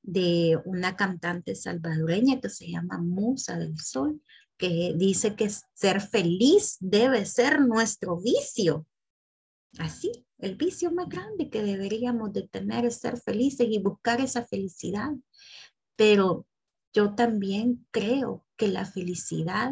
de 0.04 0.60
una 0.66 0.96
cantante 0.96 1.56
salvadoreña 1.56 2.40
que 2.40 2.50
se 2.50 2.70
llama 2.70 2.98
Musa 3.00 3.58
del 3.58 3.78
Sol, 3.80 4.22
que 4.58 4.94
dice 4.96 5.36
que 5.36 5.50
ser 5.74 6.02
feliz 6.02 6.78
debe 6.80 7.26
ser 7.26 7.62
nuestro 7.62 8.20
vicio. 8.20 8.86
Así, 9.78 10.12
el 10.38 10.56
vicio 10.56 10.92
más 10.92 11.08
grande 11.08 11.50
que 11.50 11.64
deberíamos 11.64 12.34
de 12.34 12.48
tener 12.48 12.86
es 12.86 12.98
ser 12.98 13.18
felices 13.18 13.68
y 13.70 13.80
buscar 13.80 14.22
esa 14.22 14.46
felicidad. 14.46 15.12
Pero 15.96 16.46
yo 16.94 17.16
también 17.16 17.88
creo 17.92 18.46
que 18.58 18.68
la 18.68 18.86
felicidad 18.86 19.72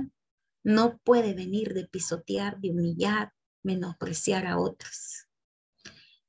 no 0.63 1.00
puede 1.00 1.33
venir 1.33 1.74
de 1.74 1.88
pisotear, 1.88 2.59
de 2.59 2.71
humillar, 2.71 3.33
menospreciar 3.63 4.48
a 4.48 4.59
otros 4.59 5.28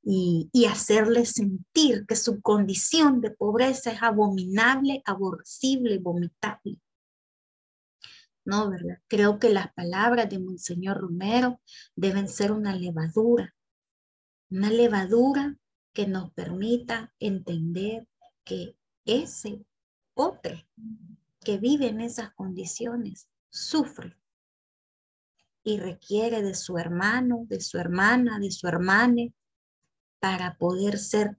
y, 0.02 0.48
y 0.52 0.64
hacerles 0.66 1.32
sentir 1.32 2.06
que 2.06 2.16
su 2.16 2.40
condición 2.40 3.20
de 3.20 3.30
pobreza 3.30 3.92
es 3.92 4.02
abominable, 4.02 5.02
aborrecible, 5.04 5.98
vomitable. 5.98 6.80
No, 8.44 8.70
¿verdad? 8.70 8.98
Creo 9.08 9.38
que 9.38 9.50
las 9.50 9.72
palabras 9.74 10.28
de 10.28 10.38
Monseñor 10.38 10.98
Romero 10.98 11.60
deben 11.94 12.28
ser 12.28 12.52
una 12.52 12.74
levadura, 12.74 13.54
una 14.50 14.70
levadura 14.70 15.56
que 15.92 16.06
nos 16.06 16.32
permita 16.32 17.12
entender 17.18 18.06
que 18.44 18.76
ese 19.04 19.64
otro 20.14 20.56
que 21.40 21.58
vive 21.58 21.88
en 21.88 22.00
esas 22.00 22.32
condiciones 22.34 23.28
sufre 23.50 24.16
y 25.62 25.78
requiere 25.78 26.42
de 26.42 26.54
su 26.54 26.78
hermano, 26.78 27.44
de 27.48 27.60
su 27.60 27.78
hermana, 27.78 28.38
de 28.38 28.50
su 28.50 28.66
hermana 28.66 29.22
para 30.20 30.56
poder 30.56 30.98
ser 30.98 31.38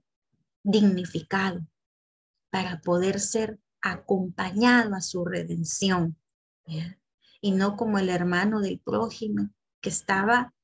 dignificado, 0.62 1.66
para 2.50 2.80
poder 2.80 3.20
ser 3.20 3.58
acompañado 3.80 4.94
a 4.94 5.00
su 5.00 5.24
redención. 5.24 6.16
Y 7.40 7.52
no 7.52 7.76
como 7.76 7.98
el 7.98 8.08
hermano 8.08 8.60
del 8.60 8.78
prójimo 8.78 9.50
que 9.80 9.88
estaba 9.88 10.54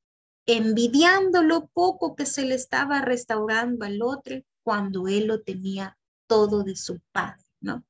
envidiando 0.47 1.43
lo 1.43 1.67
poco 1.69 2.15
que 2.15 2.27
se 2.27 2.45
le 2.45 2.55
estaba 2.55 3.01
restaurando 3.01 3.85
al 3.85 4.01
otro 4.03 4.37
cuando 4.63 5.09
él 5.09 5.27
lo 5.27 5.43
tenía 5.43 5.99
todo 6.27 6.63
de 6.63 6.77
su 6.77 7.01
paz, 7.13 7.53
¿no? 7.61 7.85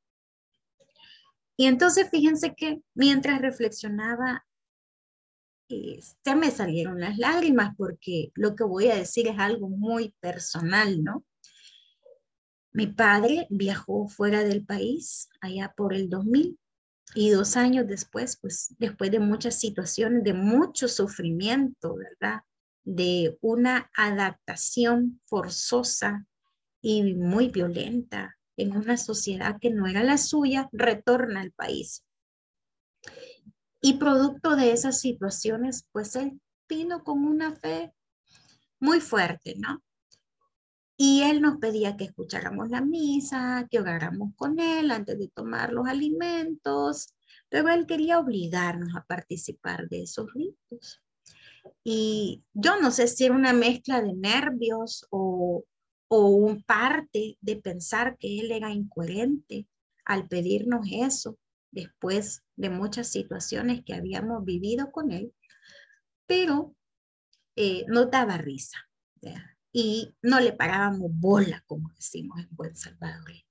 Y 1.57 1.67
entonces 1.67 2.09
fíjense 2.09 2.55
que 2.55 2.83
mientras 2.95 3.41
reflexionaba 3.41 4.47
se 5.69 6.35
me 6.35 6.51
salieron 6.51 7.01
las 7.01 7.19
lágrimas 7.19 7.75
porque 7.77 8.33
lo 8.35 8.57
que 8.57 8.65
voy 8.65 8.89
a 8.89 8.97
decir 8.97 9.29
es 9.29 9.39
algo 9.39 9.69
muy 9.69 10.15
personal, 10.21 11.03
¿no? 11.03 11.25
Mi 12.73 12.87
padre 12.87 13.47
viajó 13.51 14.09
fuera 14.09 14.45
del 14.45 14.65
país 14.65 15.29
allá 15.41 15.73
por 15.77 15.95
el 15.95 16.09
2000 16.09 16.59
y 17.15 17.31
dos 17.31 17.57
años 17.57 17.87
después, 17.87 18.39
pues 18.41 18.75
después 18.79 19.11
de 19.11 19.21
muchas 19.21 19.59
situaciones, 19.59 20.25
de 20.25 20.35
mucho 20.35 20.89
sufrimiento, 20.89 21.97
¿verdad? 21.97 22.43
De 22.85 23.39
una 23.41 23.91
adaptación 23.95 25.21
forzosa 25.27 26.27
y 26.81 27.15
muy 27.15 27.49
violenta 27.49 28.37
en 28.57 28.77
una 28.77 28.97
sociedad 28.97 29.59
que 29.61 29.71
no 29.71 29.87
era 29.87 30.03
la 30.03 30.19
suya, 30.19 30.69
retorna 30.73 31.41
al 31.41 31.53
país. 31.53 32.05
Y 33.81 33.95
producto 33.95 34.57
de 34.57 34.73
esas 34.73 35.01
situaciones, 35.01 35.87
pues 35.93 36.17
él 36.17 36.41
vino 36.69 37.05
con 37.05 37.25
una 37.25 37.55
fe 37.55 37.93
muy 38.81 39.01
fuerte, 39.01 39.55
¿no? 39.57 39.83
Y 40.97 41.23
él 41.23 41.41
nos 41.41 41.59
pedía 41.59 41.97
que 41.97 42.05
escucháramos 42.05 42.71
la 42.71 42.81
misa, 42.81 43.69
que 43.71 43.79
oráramos 43.79 44.35
con 44.35 44.59
él 44.59 44.91
antes 44.91 45.17
de 45.19 45.29
tomar 45.29 45.73
los 45.73 45.87
alimentos, 45.87 47.15
pero 47.49 47.69
él 47.69 47.87
quería 47.87 48.19
obligarnos 48.19 48.95
a 48.97 49.05
participar 49.05 49.89
de 49.89 50.03
esos 50.03 50.27
ritos. 50.35 51.01
Y 51.85 52.43
yo 52.53 52.81
no 52.81 52.91
sé 52.91 53.07
si 53.07 53.25
era 53.25 53.35
una 53.35 53.53
mezcla 53.53 54.03
de 54.03 54.13
nervios 54.13 55.07
o, 55.11 55.65
o 56.09 56.27
un 56.27 56.63
parte 56.63 57.39
de 57.41 57.57
pensar 57.57 58.19
que 58.19 58.41
él 58.41 58.51
era 58.51 58.73
incoherente 58.73 59.69
al 60.05 60.27
pedirnos 60.27 60.87
eso, 60.91 61.39
después 61.71 62.45
de 62.57 62.71
muchas 62.71 63.09
situaciones 63.09 63.85
que 63.85 63.95
habíamos 63.95 64.45
vivido 64.45 64.91
con 64.91 65.13
él, 65.13 65.33
pero 66.27 66.75
eh, 67.57 67.85
nos 67.89 68.11
daba 68.11 68.37
risa 68.39 68.79
y 69.73 70.15
no 70.23 70.41
le 70.41 70.53
parábamos 70.53 71.11
bola, 71.13 71.63
como 71.67 71.91
decimos 71.91 72.39
en 72.39 72.49
buen 72.51 72.77
salvadoreño. 72.77 73.45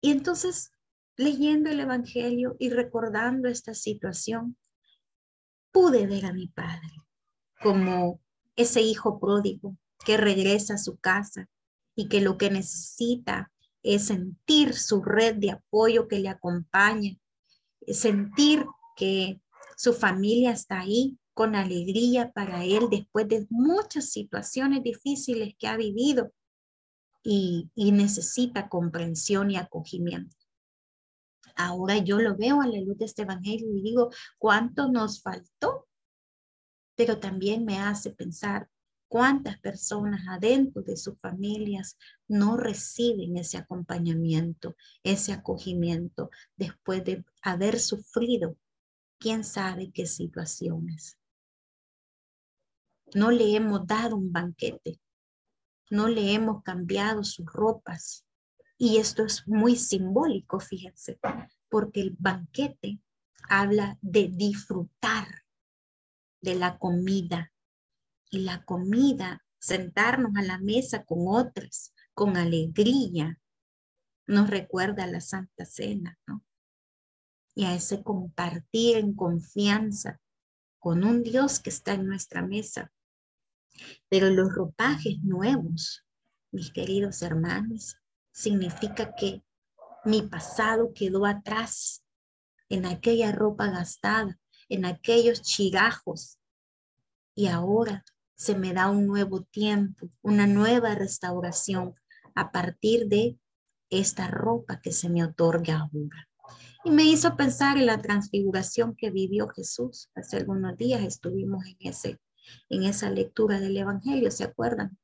Y 0.00 0.10
entonces, 0.10 0.72
leyendo 1.16 1.70
el 1.70 1.80
Evangelio 1.80 2.56
y 2.58 2.70
recordando 2.70 3.48
esta 3.48 3.74
situación, 3.74 4.56
pude 5.72 6.06
ver 6.06 6.26
a 6.26 6.32
mi 6.32 6.48
padre 6.48 6.90
como 7.60 8.20
ese 8.56 8.80
hijo 8.80 9.20
pródigo 9.20 9.76
que 10.04 10.16
regresa 10.16 10.74
a 10.74 10.78
su 10.78 10.96
casa 10.96 11.48
y 11.94 12.08
que 12.08 12.20
lo 12.20 12.38
que 12.38 12.50
necesita 12.50 13.52
es 13.82 14.06
sentir 14.06 14.74
su 14.74 15.02
red 15.02 15.36
de 15.36 15.52
apoyo 15.52 16.08
que 16.08 16.18
le 16.18 16.28
acompaña, 16.28 17.16
sentir 17.86 18.66
que 18.96 19.40
su 19.76 19.94
familia 19.94 20.52
está 20.52 20.80
ahí 20.80 21.18
con 21.32 21.54
alegría 21.54 22.32
para 22.32 22.64
él 22.64 22.88
después 22.90 23.26
de 23.28 23.46
muchas 23.48 24.10
situaciones 24.10 24.82
difíciles 24.82 25.54
que 25.58 25.68
ha 25.68 25.76
vivido 25.76 26.32
y, 27.22 27.70
y 27.74 27.92
necesita 27.92 28.68
comprensión 28.68 29.50
y 29.50 29.56
acogimiento. 29.56 30.36
Ahora 31.56 31.98
yo 31.98 32.18
lo 32.18 32.36
veo 32.36 32.60
a 32.60 32.66
la 32.66 32.80
luz 32.80 32.98
de 32.98 33.04
este 33.06 33.22
evangelio 33.22 33.68
y 33.74 33.82
digo, 33.82 34.10
¿cuánto 34.38 34.88
nos 34.88 35.22
faltó? 35.22 35.88
Pero 36.94 37.18
también 37.18 37.64
me 37.64 37.78
hace 37.78 38.10
pensar 38.10 38.68
¿Cuántas 39.10 39.58
personas 39.58 40.20
adentro 40.28 40.82
de 40.82 40.96
sus 40.96 41.18
familias 41.18 41.98
no 42.28 42.56
reciben 42.56 43.36
ese 43.38 43.58
acompañamiento, 43.58 44.76
ese 45.02 45.32
acogimiento 45.32 46.30
después 46.56 47.02
de 47.02 47.24
haber 47.42 47.80
sufrido 47.80 48.56
quién 49.18 49.42
sabe 49.42 49.90
qué 49.90 50.06
situaciones? 50.06 51.18
No 53.12 53.32
le 53.32 53.56
hemos 53.56 53.84
dado 53.84 54.14
un 54.14 54.30
banquete, 54.30 55.00
no 55.90 56.06
le 56.06 56.32
hemos 56.32 56.62
cambiado 56.62 57.24
sus 57.24 57.46
ropas. 57.46 58.24
Y 58.78 58.98
esto 58.98 59.24
es 59.24 59.42
muy 59.48 59.74
simbólico, 59.74 60.60
fíjense, 60.60 61.18
porque 61.68 62.00
el 62.00 62.14
banquete 62.16 63.00
habla 63.48 63.98
de 64.02 64.28
disfrutar 64.28 65.26
de 66.40 66.54
la 66.54 66.78
comida, 66.78 67.52
y 68.30 68.40
la 68.40 68.64
comida, 68.64 69.44
sentarnos 69.58 70.32
a 70.36 70.42
la 70.42 70.58
mesa 70.58 71.04
con 71.04 71.26
otras, 71.26 71.92
con 72.14 72.36
alegría, 72.36 73.38
nos 74.26 74.48
recuerda 74.48 75.04
a 75.04 75.08
la 75.08 75.20
Santa 75.20 75.64
Cena, 75.64 76.18
¿no? 76.26 76.44
Y 77.54 77.64
a 77.64 77.74
ese 77.74 78.02
compartir 78.02 78.96
en 78.96 79.14
confianza 79.14 80.20
con 80.78 81.04
un 81.04 81.22
Dios 81.22 81.58
que 81.58 81.70
está 81.70 81.94
en 81.94 82.06
nuestra 82.06 82.42
mesa. 82.42 82.92
Pero 84.08 84.30
los 84.30 84.54
ropajes 84.54 85.20
nuevos, 85.22 86.06
mis 86.52 86.72
queridos 86.72 87.22
hermanos, 87.22 87.96
significa 88.32 89.14
que 89.14 89.42
mi 90.04 90.22
pasado 90.22 90.92
quedó 90.94 91.26
atrás 91.26 92.04
en 92.68 92.86
aquella 92.86 93.32
ropa 93.32 93.68
gastada, 93.68 94.38
en 94.68 94.84
aquellos 94.84 95.42
chigajos. 95.42 96.38
Y 97.34 97.48
ahora 97.48 98.04
se 98.40 98.54
me 98.54 98.72
da 98.72 98.88
un 98.88 99.06
nuevo 99.06 99.42
tiempo, 99.42 100.08
una 100.22 100.46
nueva 100.46 100.94
restauración 100.94 101.94
a 102.34 102.50
partir 102.50 103.06
de 103.06 103.38
esta 103.90 104.28
ropa 104.28 104.80
que 104.80 104.92
se 104.92 105.10
me 105.10 105.22
otorga 105.22 105.80
ahora. 105.80 106.26
Y 106.82 106.90
me 106.90 107.04
hizo 107.04 107.36
pensar 107.36 107.76
en 107.76 107.84
la 107.84 108.00
transfiguración 108.00 108.96
que 108.96 109.10
vivió 109.10 109.48
Jesús. 109.48 110.08
Hace 110.14 110.38
algunos 110.38 110.74
días 110.78 111.02
estuvimos 111.02 111.66
en, 111.66 111.76
ese, 111.80 112.18
en 112.70 112.84
esa 112.84 113.10
lectura 113.10 113.60
del 113.60 113.76
Evangelio, 113.76 114.30
¿se 114.30 114.44
acuerdan? 114.44 114.96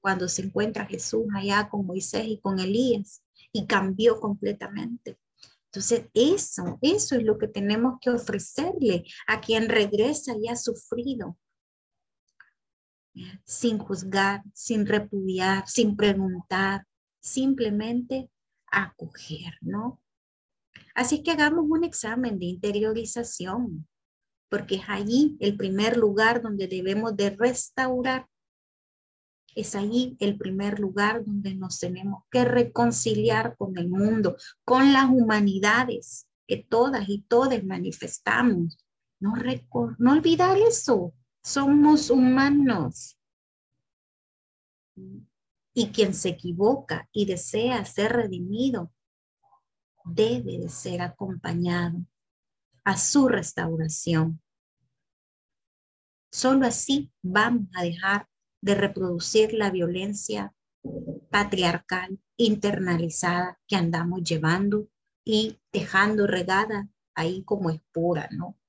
Cuando 0.00 0.28
se 0.28 0.42
encuentra 0.42 0.86
Jesús 0.86 1.26
allá 1.34 1.68
con 1.68 1.84
Moisés 1.84 2.28
y 2.28 2.38
con 2.38 2.60
Elías 2.60 3.24
y 3.52 3.66
cambió 3.66 4.20
completamente. 4.20 5.18
Entonces, 5.64 6.04
eso, 6.14 6.78
eso 6.82 7.16
es 7.16 7.24
lo 7.24 7.36
que 7.36 7.48
tenemos 7.48 7.98
que 8.00 8.10
ofrecerle 8.10 9.02
a 9.26 9.40
quien 9.40 9.68
regresa 9.68 10.36
y 10.40 10.46
ha 10.46 10.54
sufrido, 10.54 11.36
sin 13.44 13.78
juzgar, 13.78 14.42
sin 14.54 14.86
repudiar, 14.86 15.68
sin 15.68 15.96
preguntar, 15.96 16.86
simplemente 17.20 18.30
acoger, 18.70 19.54
¿no? 19.60 20.00
Así 20.94 21.22
que 21.22 21.30
hagamos 21.30 21.66
un 21.68 21.84
examen 21.84 22.38
de 22.38 22.46
interiorización, 22.46 23.88
porque 24.48 24.76
es 24.76 24.88
allí 24.88 25.36
el 25.40 25.56
primer 25.56 25.96
lugar 25.96 26.42
donde 26.42 26.66
debemos 26.66 27.16
de 27.16 27.30
restaurar. 27.30 28.26
Es 29.54 29.74
allí 29.74 30.16
el 30.20 30.36
primer 30.36 30.78
lugar 30.78 31.24
donde 31.24 31.54
nos 31.54 31.78
tenemos 31.78 32.24
que 32.30 32.44
reconciliar 32.44 33.56
con 33.56 33.76
el 33.78 33.88
mundo, 33.88 34.36
con 34.64 34.92
las 34.92 35.08
humanidades, 35.10 36.26
que 36.46 36.56
todas 36.56 37.08
y 37.08 37.22
todos 37.22 37.62
manifestamos. 37.64 38.78
No, 39.20 39.34
no 39.98 40.12
olvidar 40.12 40.58
eso. 40.58 41.14
Somos 41.42 42.10
humanos. 42.10 43.16
Y 45.72 45.90
quien 45.92 46.14
se 46.14 46.30
equivoca 46.30 47.08
y 47.12 47.26
desea 47.26 47.84
ser 47.84 48.12
redimido, 48.12 48.92
debe 50.04 50.58
de 50.58 50.68
ser 50.68 51.00
acompañado 51.00 52.04
a 52.84 52.96
su 52.96 53.28
restauración. 53.28 54.40
Solo 56.32 56.66
así 56.66 57.10
vamos 57.22 57.68
a 57.74 57.82
dejar 57.82 58.28
de 58.60 58.74
reproducir 58.74 59.52
la 59.54 59.70
violencia 59.70 60.54
patriarcal 61.30 62.20
internalizada 62.36 63.58
que 63.66 63.76
andamos 63.76 64.22
llevando 64.22 64.88
y 65.24 65.60
dejando 65.72 66.26
regada 66.26 66.88
ahí 67.14 67.42
como 67.44 67.70
espora, 67.70 68.28
¿no? 68.30 68.59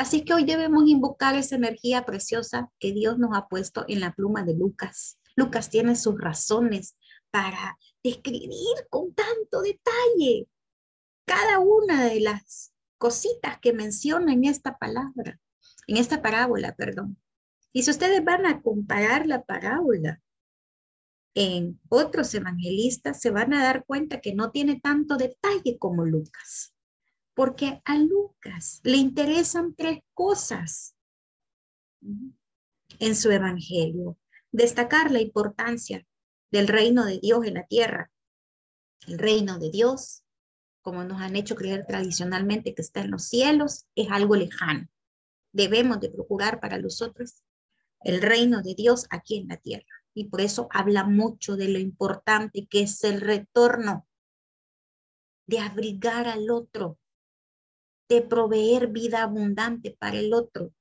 Así 0.00 0.24
que 0.24 0.32
hoy 0.32 0.46
debemos 0.46 0.84
invocar 0.86 1.36
esa 1.36 1.56
energía 1.56 2.06
preciosa 2.06 2.70
que 2.78 2.90
Dios 2.90 3.18
nos 3.18 3.36
ha 3.36 3.48
puesto 3.48 3.84
en 3.86 4.00
la 4.00 4.14
pluma 4.14 4.44
de 4.44 4.54
Lucas. 4.54 5.18
Lucas 5.36 5.68
tiene 5.68 5.94
sus 5.94 6.18
razones 6.18 6.96
para 7.30 7.76
describir 8.02 8.86
con 8.88 9.12
tanto 9.12 9.60
detalle 9.60 10.48
cada 11.26 11.58
una 11.58 12.06
de 12.06 12.20
las 12.20 12.72
cositas 12.96 13.58
que 13.60 13.74
menciona 13.74 14.32
en 14.32 14.46
esta 14.46 14.78
palabra, 14.78 15.38
en 15.86 15.98
esta 15.98 16.22
parábola, 16.22 16.74
perdón. 16.74 17.18
Y 17.74 17.82
si 17.82 17.90
ustedes 17.90 18.24
van 18.24 18.46
a 18.46 18.62
comparar 18.62 19.26
la 19.26 19.44
parábola 19.44 20.22
en 21.34 21.78
otros 21.90 22.34
evangelistas, 22.34 23.20
se 23.20 23.30
van 23.30 23.52
a 23.52 23.62
dar 23.62 23.84
cuenta 23.84 24.22
que 24.22 24.34
no 24.34 24.50
tiene 24.50 24.80
tanto 24.80 25.18
detalle 25.18 25.76
como 25.78 26.06
Lucas, 26.06 26.72
porque 27.34 27.80
a 27.84 27.96
Lucas 27.96 28.80
le 28.84 28.96
interesan 28.96 29.74
tres 29.74 30.00
cosas 30.14 30.94
en 32.98 33.16
su 33.16 33.30
evangelio. 33.30 34.18
Destacar 34.52 35.10
la 35.10 35.20
importancia 35.20 36.06
del 36.50 36.68
reino 36.68 37.04
de 37.04 37.18
Dios 37.18 37.46
en 37.46 37.54
la 37.54 37.66
tierra. 37.66 38.10
El 39.06 39.18
reino 39.18 39.58
de 39.58 39.70
Dios, 39.70 40.24
como 40.82 41.04
nos 41.04 41.20
han 41.20 41.36
hecho 41.36 41.54
creer 41.54 41.86
tradicionalmente 41.86 42.74
que 42.74 42.82
está 42.82 43.00
en 43.00 43.10
los 43.10 43.24
cielos, 43.24 43.86
es 43.94 44.10
algo 44.10 44.36
lejano. 44.36 44.88
Debemos 45.52 46.00
de 46.00 46.10
procurar 46.10 46.60
para 46.60 46.78
nosotros 46.78 47.42
el 48.02 48.22
reino 48.22 48.62
de 48.62 48.74
Dios 48.74 49.06
aquí 49.10 49.36
en 49.36 49.48
la 49.48 49.56
tierra 49.56 50.00
y 50.14 50.26
por 50.26 50.40
eso 50.40 50.68
habla 50.70 51.04
mucho 51.04 51.56
de 51.56 51.68
lo 51.68 51.78
importante 51.78 52.66
que 52.66 52.82
es 52.82 53.04
el 53.04 53.20
retorno, 53.20 54.06
de 55.46 55.58
abrigar 55.58 56.28
al 56.28 56.50
otro, 56.50 56.98
de 58.10 58.22
proveer 58.22 58.88
vida 58.88 59.22
abundante 59.22 59.96
para 59.96 60.18
el 60.18 60.34
otro, 60.34 60.74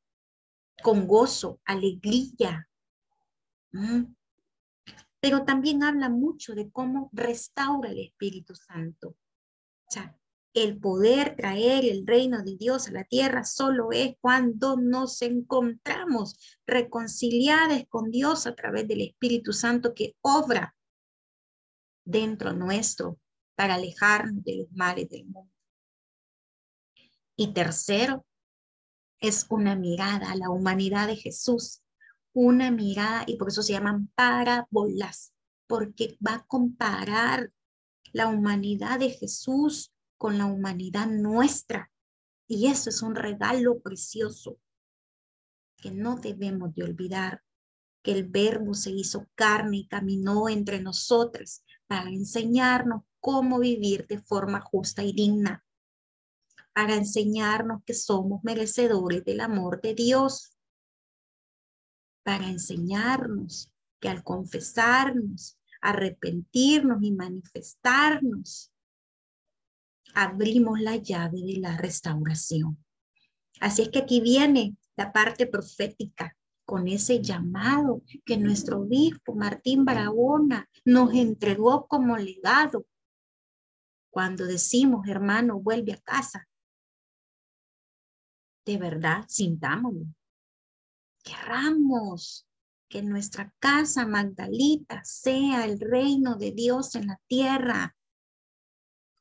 con 0.81 1.07
gozo, 1.07 1.61
alegría. 1.63 2.67
Pero 5.19 5.45
también 5.45 5.83
habla 5.83 6.09
mucho 6.09 6.55
de 6.55 6.71
cómo 6.71 7.11
restaura 7.13 7.91
el 7.91 7.99
Espíritu 7.99 8.55
Santo. 8.55 9.09
O 9.09 9.91
sea, 9.91 10.17
el 10.55 10.79
poder 10.79 11.35
traer 11.35 11.85
el 11.85 12.07
reino 12.07 12.41
de 12.41 12.57
Dios 12.57 12.87
a 12.87 12.93
la 12.93 13.03
tierra 13.03 13.43
solo 13.43 13.91
es 13.91 14.15
cuando 14.19 14.75
nos 14.77 15.21
encontramos 15.21 16.35
reconciliadas 16.65 17.83
con 17.89 18.09
Dios 18.09 18.47
a 18.47 18.55
través 18.55 18.87
del 18.87 19.01
Espíritu 19.01 19.53
Santo 19.53 19.93
que 19.93 20.15
obra 20.21 20.75
dentro 22.03 22.53
nuestro 22.53 23.19
para 23.53 23.75
alejarnos 23.75 24.43
de 24.43 24.57
los 24.57 24.71
males 24.71 25.07
del 25.09 25.25
mundo. 25.25 25.58
Y 27.39 27.53
tercero, 27.53 28.25
es 29.21 29.45
una 29.49 29.73
mirada 29.73 30.29
a 30.29 30.35
la 30.35 30.49
humanidad 30.49 31.07
de 31.07 31.15
Jesús, 31.15 31.81
una 32.33 32.69
mirada, 32.69 33.23
y 33.27 33.37
por 33.37 33.47
eso 33.47 33.63
se 33.63 33.71
llaman 33.71 34.07
parábolas, 34.13 35.31
porque 35.65 36.17
va 36.19 36.33
a 36.33 36.45
comparar 36.47 37.53
la 38.11 38.27
humanidad 38.27 38.99
de 38.99 39.11
Jesús 39.11 39.93
con 40.17 40.37
la 40.37 40.47
humanidad 40.47 41.07
nuestra. 41.07 41.89
Y 42.45 42.67
eso 42.67 42.89
es 42.89 43.01
un 43.01 43.15
regalo 43.15 43.79
precioso 43.79 44.59
que 45.77 45.91
no 45.91 46.17
debemos 46.17 46.75
de 46.75 46.83
olvidar, 46.83 47.41
que 48.03 48.11
el 48.11 48.27
verbo 48.27 48.73
se 48.73 48.91
hizo 48.91 49.29
carne 49.35 49.77
y 49.77 49.87
caminó 49.87 50.49
entre 50.49 50.81
nosotros 50.81 51.63
para 51.87 52.09
enseñarnos 52.09 53.03
cómo 53.21 53.59
vivir 53.59 54.07
de 54.07 54.21
forma 54.21 54.59
justa 54.59 55.03
y 55.03 55.13
digna, 55.13 55.63
para 56.73 56.95
enseñarnos 56.95 57.83
que 57.85 57.93
somos 57.93 58.43
merecedores 58.43 59.23
del 59.25 59.41
amor 59.41 59.81
de 59.81 59.93
Dios, 59.93 60.55
para 62.23 62.47
enseñarnos 62.47 63.71
que 63.99 64.09
al 64.09 64.23
confesarnos, 64.23 65.57
arrepentirnos 65.81 67.01
y 67.01 67.11
manifestarnos, 67.11 68.71
abrimos 70.13 70.79
la 70.79 70.95
llave 70.97 71.41
de 71.41 71.59
la 71.59 71.77
restauración. 71.77 72.83
Así 73.59 73.83
es 73.83 73.89
que 73.89 73.99
aquí 73.99 74.21
viene 74.21 74.75
la 74.95 75.11
parte 75.11 75.47
profética 75.47 76.35
con 76.65 76.87
ese 76.87 77.21
llamado 77.21 78.03
que 78.25 78.37
nuestro 78.37 78.81
obispo 78.81 79.33
Martín 79.33 79.85
Barahona 79.85 80.69
nos 80.85 81.13
entregó 81.13 81.87
como 81.87 82.15
legado. 82.17 82.85
Cuando 84.11 84.45
decimos, 84.45 85.07
hermano, 85.07 85.59
vuelve 85.59 85.93
a 85.93 85.97
casa, 85.97 86.47
de 88.69 88.77
verdad, 88.77 89.25
sintámoslo. 89.27 90.05
Querramos 91.23 92.47
que 92.87 93.01
nuestra 93.01 93.53
casa 93.59 94.05
Magdalita 94.05 95.03
sea 95.03 95.65
el 95.65 95.79
reino 95.79 96.35
de 96.35 96.51
Dios 96.51 96.95
en 96.95 97.07
la 97.07 97.21
tierra, 97.27 97.95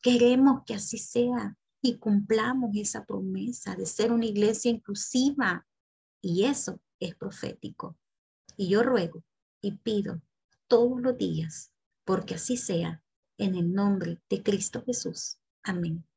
Queremos 0.00 0.62
que 0.64 0.74
así 0.74 0.96
sea 0.98 1.56
y 1.82 1.98
cumplamos 1.98 2.70
esa 2.76 3.04
promesa 3.04 3.74
de 3.74 3.84
ser 3.84 4.12
una 4.12 4.26
iglesia 4.26 4.70
inclusiva. 4.70 5.66
Y 6.20 6.44
eso 6.44 6.80
es 7.00 7.16
profético. 7.16 7.98
Y 8.56 8.68
yo 8.68 8.82
ruego 8.82 9.24
y 9.60 9.72
pido 9.72 10.22
todos 10.68 11.00
los 11.00 11.18
días 11.18 11.72
porque 12.04 12.36
así 12.36 12.56
sea 12.56 13.02
en 13.38 13.54
el 13.54 13.72
nombre 13.72 14.20
de 14.28 14.42
Cristo 14.42 14.82
Jesús. 14.84 15.38
Amén. 15.62 16.07